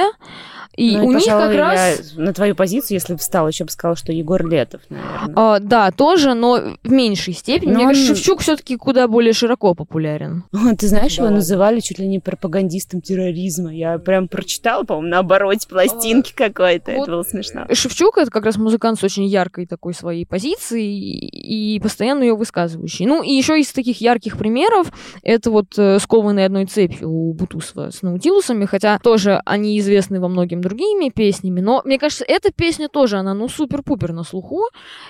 [0.76, 2.12] И Ну, у них пожалуй, как раз...
[2.16, 5.34] я на твою позицию, если бы встал, еще бы сказала, что Егор Летов, наверное.
[5.36, 7.70] А, да, тоже, но в меньшей степени.
[7.72, 10.44] Но Мне кажется, он- Шевчук все-таки куда более широко популярен.
[10.78, 13.74] Ты знаешь, Да его называли чуть ли не пропагандистом терроризма.
[13.74, 16.92] Я прям прочитала, по-моему, на обороте пластинки какой-то.
[16.92, 17.66] вот Это было смешно.
[17.72, 23.06] Шевчук это как раз музыкант с очень яркой такой своей позицией и постоянно ее высказывающий.
[23.06, 24.92] Ну и еще из таких ярких примеров
[25.22, 30.28] это вот э, скованные одной цепью у Бутусова с Наутилусами, хотя тоже они известны во
[30.28, 34.62] многим другими песнями, но мне кажется, эта песня тоже, она ну супер-пупер на слуху,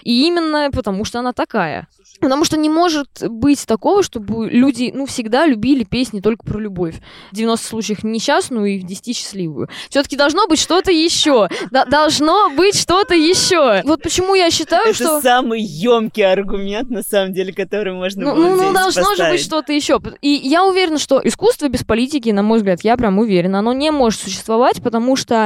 [0.03, 1.89] и именно потому что она такая.
[2.21, 6.97] Потому что не может быть такого, чтобы люди, ну, всегда любили песни только про любовь.
[7.33, 9.69] В 90 случаях несчастную и в 10 счастливую.
[9.89, 11.49] Все-таки должно быть что-то еще.
[11.71, 13.83] Должно быть что-то еще.
[13.85, 15.21] Вот почему я считаю, что...
[15.23, 19.73] самый емкий аргумент, на самом деле, который можно Ну, ну, ну, должно же быть что-то
[19.73, 19.99] еще.
[20.21, 23.91] И я уверена, что искусство без политики, на мой взгляд, я прям уверена, оно не
[23.91, 25.40] может существовать, потому что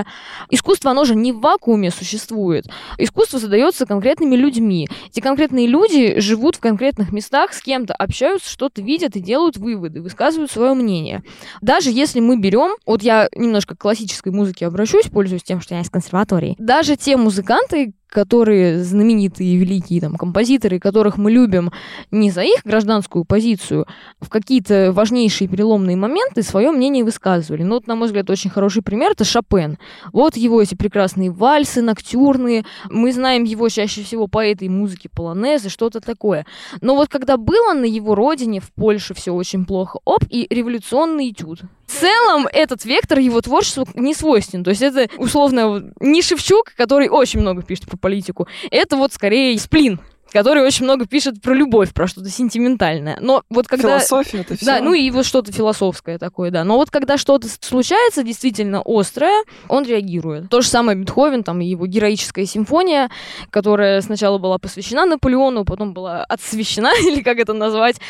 [0.51, 2.67] искусство, оно же не в вакууме существует.
[2.99, 4.89] Искусство создается конкретными людьми.
[5.09, 10.03] Эти конкретные люди живут в конкретных местах, с кем-то общаются, что-то видят и делают выводы,
[10.03, 11.23] высказывают свое мнение.
[11.61, 15.81] Даже если мы берем, вот я немножко к классической музыке обращусь, пользуюсь тем, что я
[15.81, 21.73] из консерватории, даже те музыканты, которые знаменитые великие там композиторы, которых мы любим
[22.13, 23.87] не за их гражданскую позицию,
[24.21, 27.65] в какие-то важнейшие переломные моменты свое мнение высказывали.
[27.65, 29.79] Ну вот, на мой взгляд, очень хороший пример это Шопен.
[30.13, 32.65] Вот его эти прекрасные вальсы, ноктюрные.
[32.89, 36.47] Мы знаем его чаще всего по этой музыке полонезы, что-то такое.
[36.81, 41.31] Но вот когда было на его родине, в Польше, все очень плохо, оп, и революционный
[41.31, 41.63] этюд.
[41.87, 44.65] В целом, этот вектор его творчеству не свойственен.
[44.65, 48.49] То есть это, условно, не Шевчук, который очень много пишет про политику.
[48.71, 50.01] Это вот скорее Сплин,
[50.35, 53.17] который очень много пишет про любовь, про что-то сентиментальное.
[53.21, 54.01] Но вот когда...
[54.01, 54.67] Философия это все.
[54.67, 56.65] Да, ну и вот что-то философское такое, да.
[56.65, 60.51] Но вот когда что-то случается действительно острое, он реагирует.
[60.51, 63.11] То же самое Бетховен, там его героическая симфония,
[63.51, 68.01] которая сначала была посвящена Наполеону, потом была отсвящена, или как это назвать.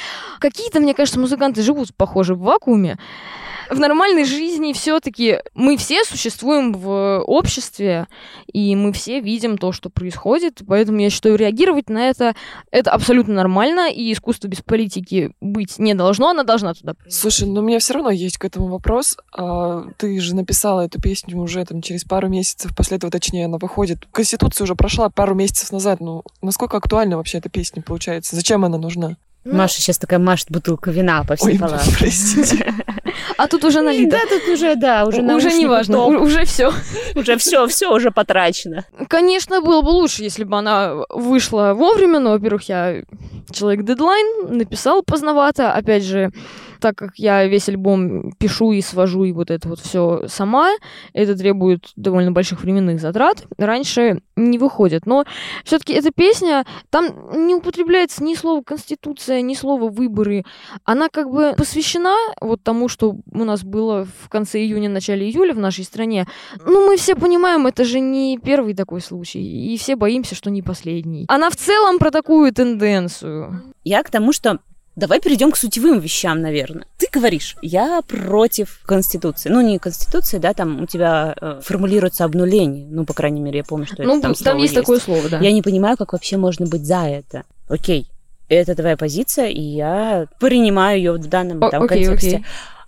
[0.40, 2.98] Какие-то, мне кажется, музыканты живут, похоже, в вакууме.
[3.70, 8.06] В нормальной жизни все-таки мы все существуем в обществе,
[8.52, 10.62] и мы все видим то, что происходит.
[10.66, 12.34] Поэтому я считаю, реагировать на это
[12.70, 16.94] это абсолютно нормально, и искусство без политики быть не должно, она должна туда.
[17.08, 19.16] Слушай, ну у меня все равно есть к этому вопрос.
[19.32, 23.58] А, ты же написала эту песню уже там через пару месяцев, после этого, точнее, она
[23.58, 24.06] выходит.
[24.12, 26.00] Конституция уже прошла пару месяцев назад.
[26.00, 28.36] Ну, насколько актуальна вообще эта песня получается?
[28.36, 29.16] Зачем она нужна?
[29.44, 31.94] Ну, Маша сейчас такая машет бутылка вина по всей Ой, палате.
[31.98, 32.74] простите.
[33.36, 34.16] А тут уже налито.
[34.16, 36.72] Да, тут уже, да, уже уже не важно, уже все.
[37.14, 38.84] Уже все, все уже потрачено.
[39.08, 43.02] Конечно, было бы лучше, если бы она вышла вовремя, но, во-первых, я
[43.50, 45.72] человек дедлайн, написал поздновато.
[45.72, 46.30] Опять же,
[46.84, 50.70] так как я весь альбом пишу и свожу, и вот это вот все сама,
[51.14, 53.46] это требует довольно больших временных затрат.
[53.56, 55.06] Раньше не выходит.
[55.06, 55.24] Но
[55.64, 60.44] все-таки эта песня, там не употребляется ни слова конституция, ни слова выборы.
[60.84, 65.54] Она как бы посвящена вот тому, что у нас было в конце июня, начале июля
[65.54, 66.26] в нашей стране.
[66.66, 70.60] Ну, мы все понимаем, это же не первый такой случай, и все боимся, что не
[70.60, 71.24] последний.
[71.28, 73.62] Она в целом про такую тенденцию.
[73.84, 74.58] Я к тому, что
[74.96, 76.86] Давай перейдем к сутевым вещам, наверное.
[76.98, 79.48] Ты говоришь, я против Конституции.
[79.48, 82.86] Ну, не Конституции, да, там у тебя э, формулируется обнуление.
[82.88, 85.28] Ну, по крайней мере, я помню, что ну, это там, там, слово есть, такое слово,
[85.28, 85.38] да.
[85.40, 87.42] Я не понимаю, как вообще можно быть за это.
[87.68, 88.08] Окей,
[88.48, 92.36] это твоя позиция, и я принимаю ее в данном там, окей, контексте.
[92.36, 92.46] окей.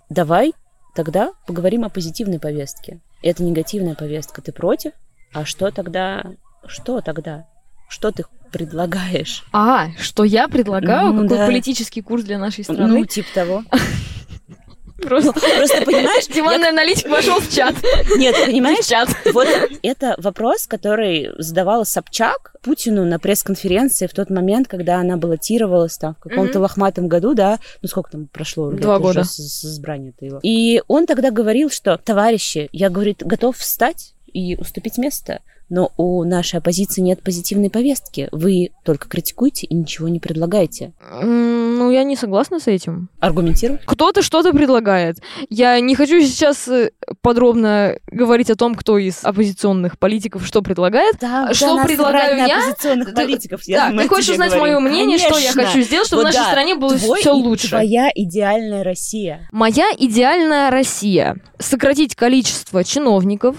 [0.09, 0.53] Давай
[0.95, 3.01] тогда поговорим о позитивной повестке.
[3.21, 4.41] Это негативная повестка.
[4.41, 4.93] Ты против?
[5.33, 6.23] А что тогда?
[6.65, 7.47] Что тогда?
[7.89, 9.43] Что ты предлагаешь?
[9.51, 11.13] А, что я предлагаю?
[11.13, 11.45] Ну, Какой да.
[11.47, 13.05] политический курс для нашей Ну, страны?
[13.05, 13.63] типа того.
[15.01, 17.75] Просто Просто понимаешь, диванный аналитик вошел в чат.
[18.17, 19.07] Нет, В понимаешь, чат.
[19.31, 19.47] вот
[19.83, 26.15] это вопрос, который задавала Собчак Путину на пресс-конференции в тот момент, когда она баллотировалась там
[26.15, 29.23] в каком-то лохматом году, да, ну сколько там прошло Два года.
[29.23, 30.39] с, с избрания-то его.
[30.41, 36.23] И он тогда говорил, что, товарищи, я, говорит, готов встать и уступить место, но у
[36.23, 38.29] нашей оппозиции нет позитивной повестки.
[38.31, 40.93] Вы только критикуете и ничего не предлагаете.
[41.21, 43.09] Ну, я не согласна с этим.
[43.19, 43.79] Аргументируй.
[43.85, 45.17] Кто-то что-то предлагает.
[45.49, 46.91] Я не хочу сейчас э,
[47.21, 51.17] подробно говорить о том, кто из оппозиционных политиков что предлагает.
[51.21, 52.59] Да, Что предлагаю я?
[52.59, 53.61] оппозиционных Да, политиков.
[53.67, 56.51] Да, ты хочешь узнать мое мнение, что я хочу сделать, чтобы в Вот нашей да.
[56.51, 57.69] стране было Твой все лучше.
[57.69, 59.47] Твоя идеальная Россия.
[59.51, 61.37] Моя идеальная Россия.
[61.59, 63.55] Сократить количество чиновников,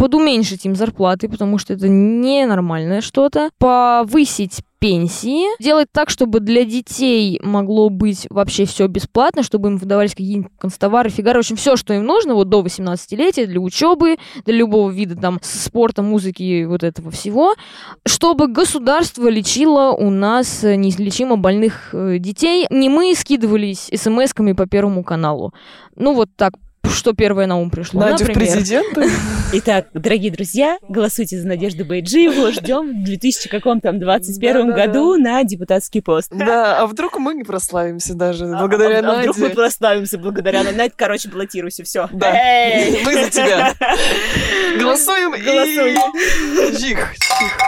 [0.00, 7.38] подуменьшить им зарплаты, потому что это ненормальное что-то, повысить пенсии, делать так, чтобы для детей
[7.44, 11.92] могло быть вообще все бесплатно, чтобы им выдавались какие-нибудь констовары, фигары, в общем, все, что
[11.92, 17.10] им нужно, вот до 18-летия, для учебы, для любого вида там спорта, музыки, вот этого
[17.10, 17.54] всего,
[18.06, 22.66] чтобы государство лечило у нас неизлечимо больных э, детей.
[22.70, 25.52] Не мы скидывались смс-ками по Первому каналу.
[25.94, 26.54] Ну, вот так
[26.90, 28.00] что первое на ум пришло.
[28.00, 29.10] Надя в Например, президенты?
[29.52, 32.52] Итак, дорогие друзья, голосуйте за Надежду Байджиеву.
[32.52, 34.86] Ждем в 2000 каком там 21 Да-да-да.
[34.86, 36.30] году на депутатский пост.
[36.30, 39.54] Да, а вдруг мы не прославимся даже благодаря а, а вдруг мы Наде?
[39.54, 40.76] прославимся благодаря Наде?
[40.76, 42.08] Надь, короче, баллотируйся, все.
[42.12, 42.32] Да.
[43.04, 43.74] Мы за тебя.
[44.78, 46.76] Голосуем и...
[46.76, 47.58] Чих, чих.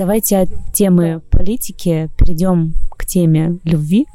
[0.00, 4.06] Давайте от темы политики перейдем к теме любви.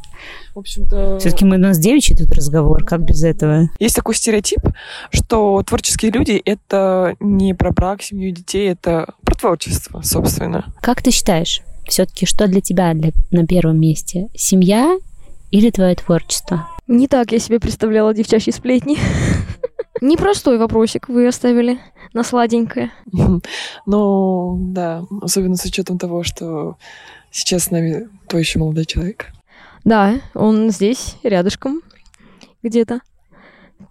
[0.56, 1.20] В общем-то...
[1.20, 3.70] Все-таки мы у нас девичий тут разговор, как без этого?
[3.78, 4.62] Есть такой стереотип,
[5.12, 10.74] что творческие люди— это не про брак, семью, детей, это про творчество, собственно.
[10.82, 14.30] Как ты считаешь, все-таки что для тебя для, на первом месте?
[14.34, 14.98] Семья
[15.52, 16.68] или твое творчество?
[16.88, 18.98] Не так я себе представляла девчачьи сплетни.
[20.02, 21.80] Непростой вопросик вы оставили
[22.14, 22.92] на сладенькое.
[23.86, 26.78] Ну, да, особенно с учетом того, что
[27.32, 29.28] сейчас с нами твой еще молодой человек.
[29.84, 31.82] Да, он здесь, рядышком,
[32.64, 33.02] где-то.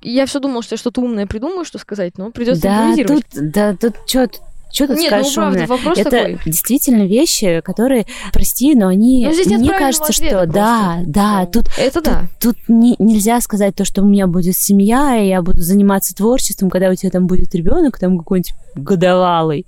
[0.03, 3.25] Я все думала, что я что-то умное придумаю, что сказать, но придется Да, импровизировать.
[3.31, 4.29] тут, да, тут что
[4.75, 5.67] что тут Нет, скажешь ну правда, умное?
[5.69, 6.39] вопрос Это такой.
[6.45, 11.47] действительно вещи, которые, прости, но они, Ну, здесь нет мне кажется, что да, да, Ну,
[11.47, 12.29] тут Это Тут, да.
[12.41, 16.71] тут не- нельзя сказать то, что у меня будет семья, и я буду заниматься творчеством,
[16.71, 19.67] когда у тебя там будет ребенок, там какой-нибудь годовалый.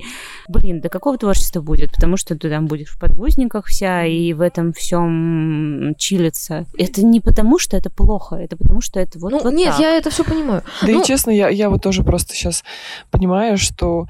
[0.48, 1.92] Блин, да какого творчества будет?
[1.92, 6.66] Потому что ты там будешь в подгузниках вся и в этом всем чилиться.
[6.76, 9.80] Это не потому, что это плохо, это потому, что это вот, Ну, вот нет, так.
[9.80, 10.62] я это все понимаю.
[10.82, 12.64] Да Ну- и честно, я, я вот тоже просто сейчас
[13.10, 14.06] понимаю, что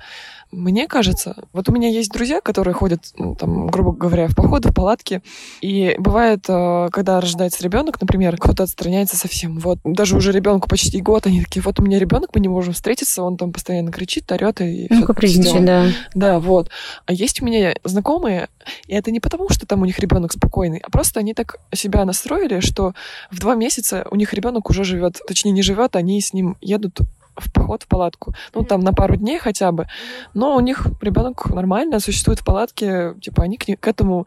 [0.56, 4.70] мне кажется, вот у меня есть друзья, которые ходят, ну, там, грубо говоря, в походы,
[4.70, 5.22] в палатки,
[5.60, 9.58] и бывает, э, когда рождается ребенок, например, кто-то отстраняется совсем.
[9.58, 12.72] Вот даже уже ребенку почти год, они такие, вот у меня ребенок, мы не можем
[12.72, 15.86] встретиться, он там постоянно кричит, орет и Ну, капризничает, да.
[16.14, 16.70] Да, вот.
[17.04, 18.48] А есть у меня знакомые,
[18.86, 22.04] и это не потому, что там у них ребенок спокойный, а просто они так себя
[22.06, 22.94] настроили, что
[23.30, 27.00] в два месяца у них ребенок уже живет, точнее не живет, они с ним едут
[27.36, 28.34] в поход в палатку.
[28.54, 29.86] Ну, там на пару дней хотя бы.
[30.34, 33.14] Но у них ребенок нормально существует в палатке.
[33.20, 34.26] Типа они к, к этому,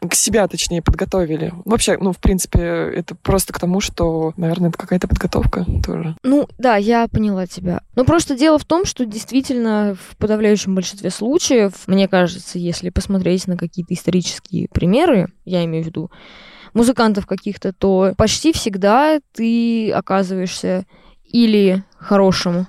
[0.00, 1.52] к себя, точнее, подготовили.
[1.64, 6.16] Вообще, ну, в принципе, это просто к тому, что, наверное, это какая-то подготовка тоже.
[6.22, 7.82] Ну, да, я поняла тебя.
[7.94, 13.46] Но просто дело в том, что действительно в подавляющем большинстве случаев, мне кажется, если посмотреть
[13.46, 16.10] на какие-то исторические примеры, я имею в виду
[16.74, 20.86] музыкантов каких-то, то почти всегда ты оказываешься
[21.30, 22.66] или хорошим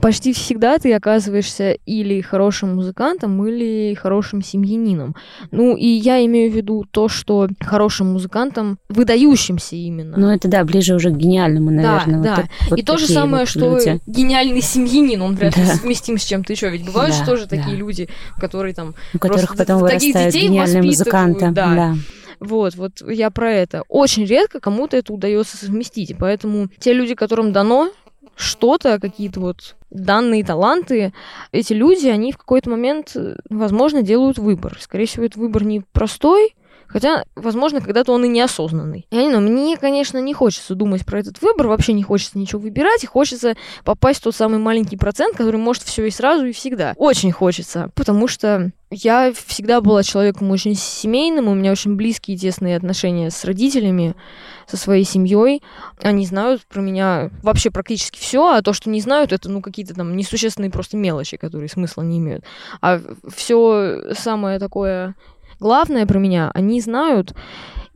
[0.00, 5.16] Почти всегда ты оказываешься или хорошим музыкантом, или хорошим семьянином.
[5.50, 10.16] Ну, и я имею в виду то, что хорошим музыкантом, выдающимся именно.
[10.16, 12.18] Ну, это да, ближе уже к гениальному, наверное.
[12.18, 12.36] вот да.
[12.36, 14.00] так- вот и то же самое, вот что люди.
[14.06, 15.74] гениальный семьянин, он вряд ли Да.
[15.74, 16.70] совместим с чем-то еще.
[16.70, 17.56] Ведь бывают же Да, тоже да.
[17.56, 18.08] такие люди,
[18.38, 21.50] которые там у которых потом таких вырастают детей гениальные музыканты.
[21.50, 21.74] да.
[21.74, 21.94] да.
[22.40, 23.82] Вот, вот я про это.
[23.88, 26.16] Очень редко кому-то это удается совместить.
[26.18, 27.90] Поэтому те люди, которым дано
[28.34, 31.12] что-то, какие-то вот данные таланты,
[31.52, 34.78] эти люди, они в какой-то момент, э, возможно, делают выбор.
[34.80, 36.54] Скорее всего, этот выбор не простой,
[36.92, 39.06] Хотя, возможно, когда-то он и неосознанный.
[39.10, 42.60] Я не знаю, мне, конечно, не хочется думать про этот выбор, вообще не хочется ничего
[42.60, 46.52] выбирать, и хочется попасть в тот самый маленький процент, который может все и сразу, и
[46.52, 46.94] всегда.
[46.96, 52.38] Очень хочется, потому что я всегда была человеком очень семейным, у меня очень близкие и
[52.38, 54.16] тесные отношения с родителями,
[54.66, 55.62] со своей семьей.
[56.02, 59.94] Они знают про меня вообще практически все, а то, что не знают, это ну какие-то
[59.94, 62.44] там несущественные просто мелочи, которые смысла не имеют.
[62.80, 65.14] А все самое такое
[65.60, 67.34] главное про меня они знают,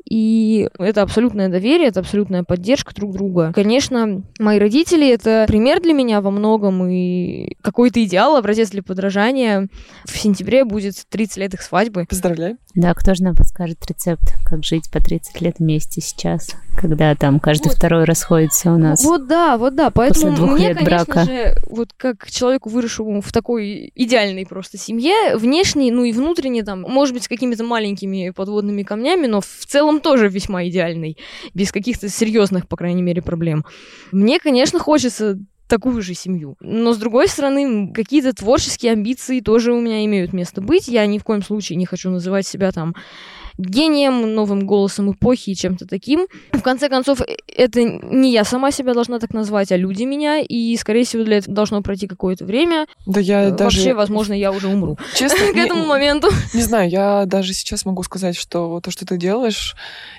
[0.08, 3.52] и это абсолютное доверие, это абсолютная поддержка друг друга.
[3.54, 9.68] Конечно, мои родители— это пример для меня во многом и какой-то идеал, образец для подражания.
[10.04, 12.06] В сентябре будет 30 лет их свадьбы.
[12.08, 12.58] Поздравляю.
[12.74, 17.40] Да, кто же нам подскажет рецепт, как жить по 30 лет вместе сейчас, когда там
[17.40, 17.76] каждый Вот.
[17.76, 19.02] второй расходится у нас?
[19.04, 19.90] Вот да, вот да.
[19.90, 21.24] Поэтому двух мне, лет конечно брака.
[21.24, 26.82] же, вот как человеку, выросшему в такой идеальной просто семье, внешне, ну и внутренне там,
[26.82, 31.18] может быть, с какими-то маленькими подводными камнями, но в целом тоже весьма идеальный,
[31.54, 33.64] без каких-то серьезных, по крайней мере, проблем.
[34.12, 35.38] Мне, конечно, хочется
[35.68, 36.56] такую же семью.
[36.60, 40.88] Но, с другой стороны, какие-то творческие амбиции тоже у меня имеют место быть.
[40.88, 42.94] Я ни в коем случае не хочу называть себя там
[43.58, 46.26] гением, новым голосом эпохи и чем-то таким.
[46.52, 50.40] В конце концов, э, это не я сама себя должна так назвать, а люди меня,
[50.40, 52.86] и, скорее всего, для этого должно пройти какое-то время.
[53.06, 53.78] Да я Э, даже...
[53.78, 56.28] Вообще, возможно, я уже умру Честно, к этому моменту.
[56.52, 59.76] Не знаю, я даже сейчас могу сказать, что то, что ты делаешь,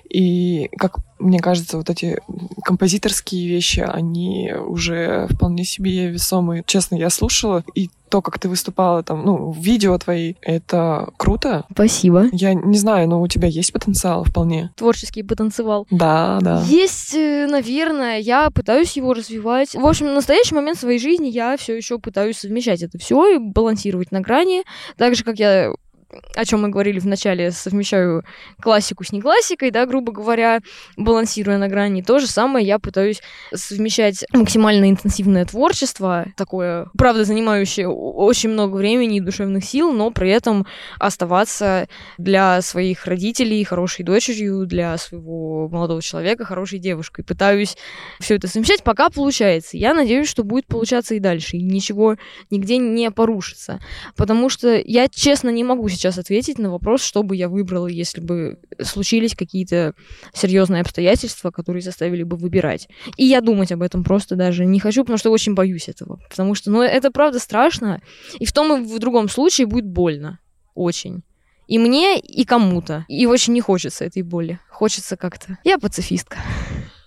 [0.10, 2.20] и, как мне кажется, вот эти
[2.64, 6.64] композиторские вещи, они уже вполне себе весомые.
[6.66, 11.66] Честно, я слушала, и то, как ты выступала там, ну, в видео твои, это круто.
[11.72, 12.28] Спасибо.
[12.32, 14.72] Я не знаю, но у тебя есть потенциал вполне.
[14.76, 15.88] Творческий потенциал.
[15.90, 16.64] Да, да.
[16.68, 19.74] Есть, э, наверное, я пытаюсь его развивать.
[19.74, 23.38] В общем, на настоящий момент своей жизни я все еще пытаюсь совмещать это все и
[23.38, 24.64] балансировать на грани.
[24.98, 25.74] Так же, как я
[26.36, 28.24] о чем мы говорили в начале, совмещаю
[28.62, 30.60] классику с не классикой, да, грубо говоря,
[30.98, 32.02] балансируя на грани.
[32.02, 33.22] То же самое я пытаюсь
[33.54, 40.30] совмещать максимально интенсивное творчество, такое, правда, занимающее очень много времени и душевных сил, но при
[40.30, 40.66] этом
[41.00, 41.88] оставаться
[42.18, 47.24] для своих родителей хорошей дочерью, для своего молодого человека хорошей девушкой.
[47.24, 47.78] Пытаюсь
[48.20, 49.78] все это совмещать, пока получается.
[49.78, 52.18] Я надеюсь, что будет получаться и дальше, и ничего
[52.50, 53.80] нигде не порушится.
[54.16, 58.22] Потому что я, честно, не могу сейчас ответить на вопрос, что бы я выбрала, если
[58.22, 59.94] бы случились какие-то
[60.34, 62.88] серьезные обстоятельства, которые заставили бы выбирать.
[63.18, 66.20] И я думать об этом просто даже не хочу, потому что очень боюсь этого.
[66.30, 68.02] Потому что, ну, это правда страшно.
[68.40, 70.40] И в том и в другом случае будет больно.
[70.76, 71.24] Очень.
[71.68, 73.06] И мне, и кому-то.
[73.08, 74.60] И очень не хочется этой боли.
[74.70, 75.58] Хочется как-то.
[75.64, 76.38] Я пацифистка.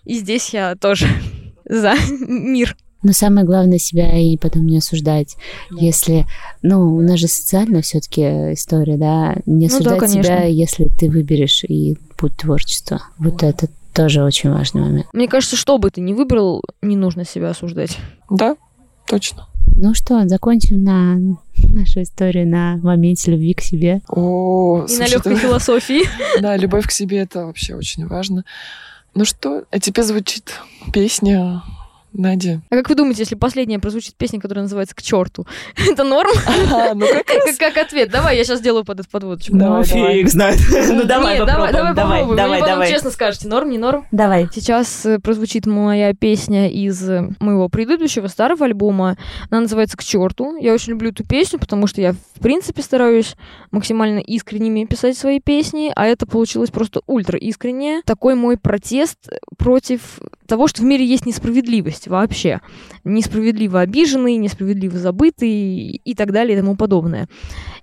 [0.05, 1.07] И здесь я тоже
[1.65, 2.77] за мир.
[3.03, 5.37] Но самое главное себя и потом не осуждать.
[5.71, 6.27] Если,
[6.63, 8.23] ну, у нас же социальная все-таки
[8.55, 10.23] история, да, не Ну да, осуждать конечно.
[10.25, 13.03] себя, если ты выберешь и путь творчества.
[13.19, 15.07] Вот это тоже очень важный момент.
[15.13, 17.97] Мне кажется, что бы ты ни выбрал, не нужно себя осуждать.
[18.31, 18.57] Да,
[19.07, 19.47] точно.
[19.81, 21.17] Ну что, закончим на
[21.73, 24.01] нашу историю на моменте любви к себе.
[24.09, 26.03] О, И слушай, на легкой это- философии.
[26.41, 28.45] Да, любовь к себе это вообще очень важно.
[29.15, 30.53] Ну что, а теперь звучит
[30.93, 31.63] песня
[32.13, 32.61] Нади.
[32.71, 35.47] А как вы думаете, если последняя прозвучит песня, которая называется «К черту»,
[35.91, 36.31] это норм?
[36.73, 37.07] А, ну
[37.59, 38.11] как ответ.
[38.11, 39.57] Давай, я сейчас сделаю под подводочку.
[39.57, 40.27] Давай, давай.
[40.27, 40.59] знает.
[40.71, 42.29] Ну давай, давай попробуем.
[42.29, 44.07] Вы мне потом честно скажете, норм, не норм.
[44.11, 44.49] Давай.
[44.53, 49.17] Сейчас э, прозвучит моя песня из э, моего предыдущего старого альбома.
[49.51, 50.57] Она называется «К черту».
[50.57, 53.37] Я очень люблю эту песню, потому что я, в принципе, стараюсь
[53.71, 58.03] максимально искренними писать свои песни, а это получилось просто ультра искренне.
[58.05, 62.61] Такой мой протест против того, что в мире есть несправедливость вообще.
[63.05, 67.29] Несправедливо обиженный, несправедливо забытый и так далее и тому подобное.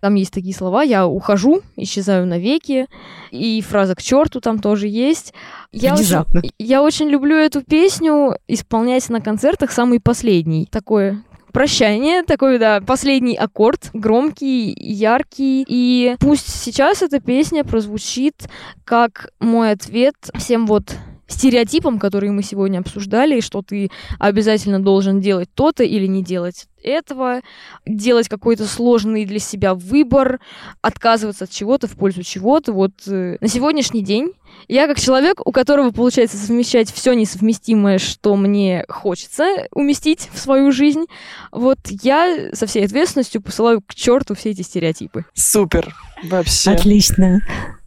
[0.01, 2.87] Там есть такие слова «я ухожу, исчезаю навеки»,
[3.31, 5.33] и фраза «к черту» там тоже есть.
[5.71, 6.41] Я очень, Внезапно.
[6.59, 10.65] я очень люблю эту песню исполнять на концертах самый последний.
[10.65, 11.23] Такое
[11.55, 15.63] прощание, такой, да, последний аккорд, громкий, яркий.
[15.65, 18.49] И пусть сейчас эта песня прозвучит
[18.83, 20.97] как мой ответ всем вот
[21.27, 27.41] стереотипам, которые мы сегодня обсуждали, что ты обязательно должен делать то-то или не делать этого,
[27.85, 30.39] делать какой-то сложный для себя выбор,
[30.81, 32.73] отказываться от чего-то в пользу чего-то.
[32.73, 34.33] Вот э, на сегодняшний день
[34.67, 40.71] я как человек, у которого получается совмещать все несовместимое, что мне хочется уместить в свою
[40.71, 41.05] жизнь,
[41.51, 45.25] вот я со всей ответственностью посылаю к черту все эти стереотипы.
[45.33, 45.93] Супер.
[46.23, 46.71] Вообще.
[46.71, 47.41] Отлично.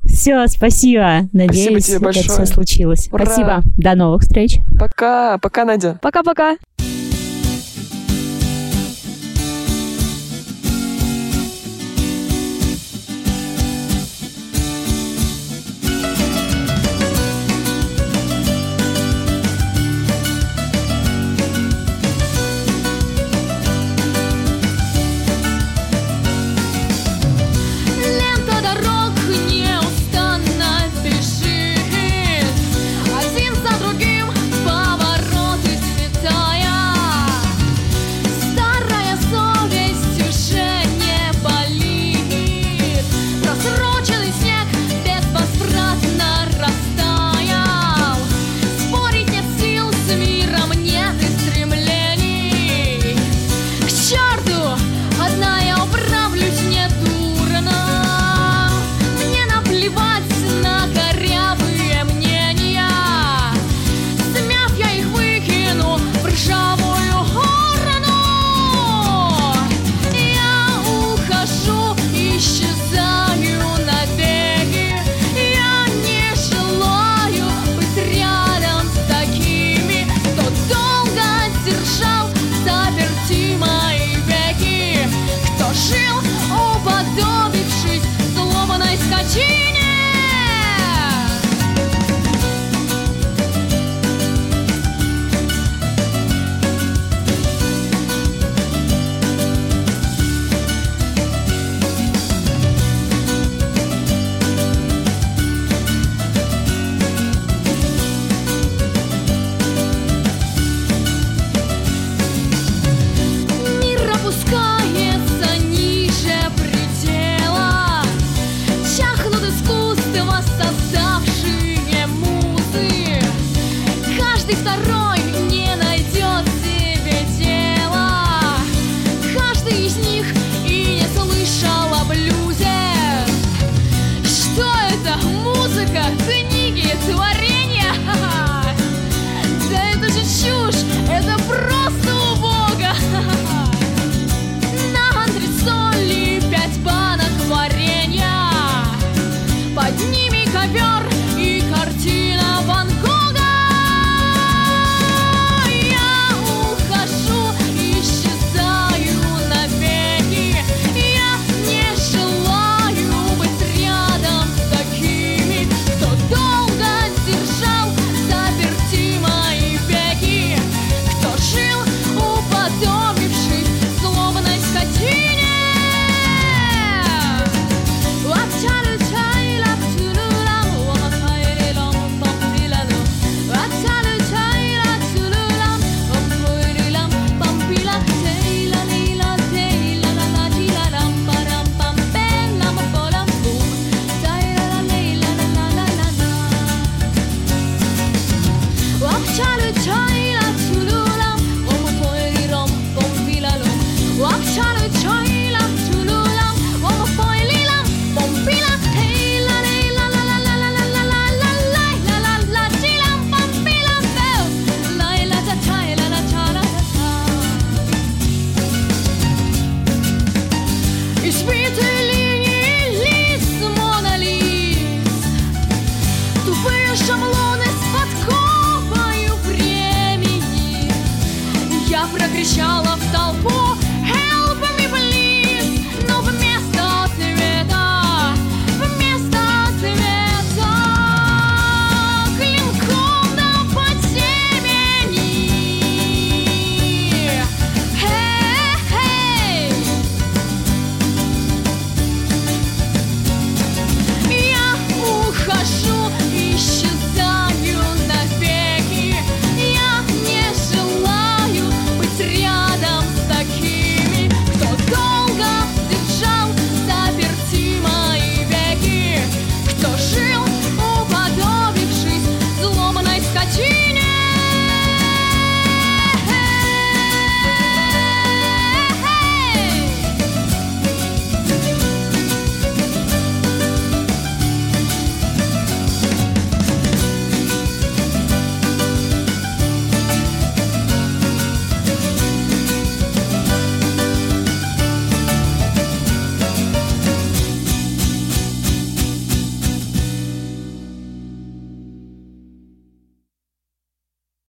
[0.09, 1.29] Все, спасибо.
[1.33, 2.25] Надеюсь, тебе вот это большое.
[2.25, 3.09] все случилось.
[3.13, 3.25] Ура.
[3.25, 3.63] Спасибо.
[3.77, 4.59] До новых встреч.
[4.79, 5.39] Пока.
[5.39, 5.99] Пока, Надя.
[6.03, 6.57] Пока-пока!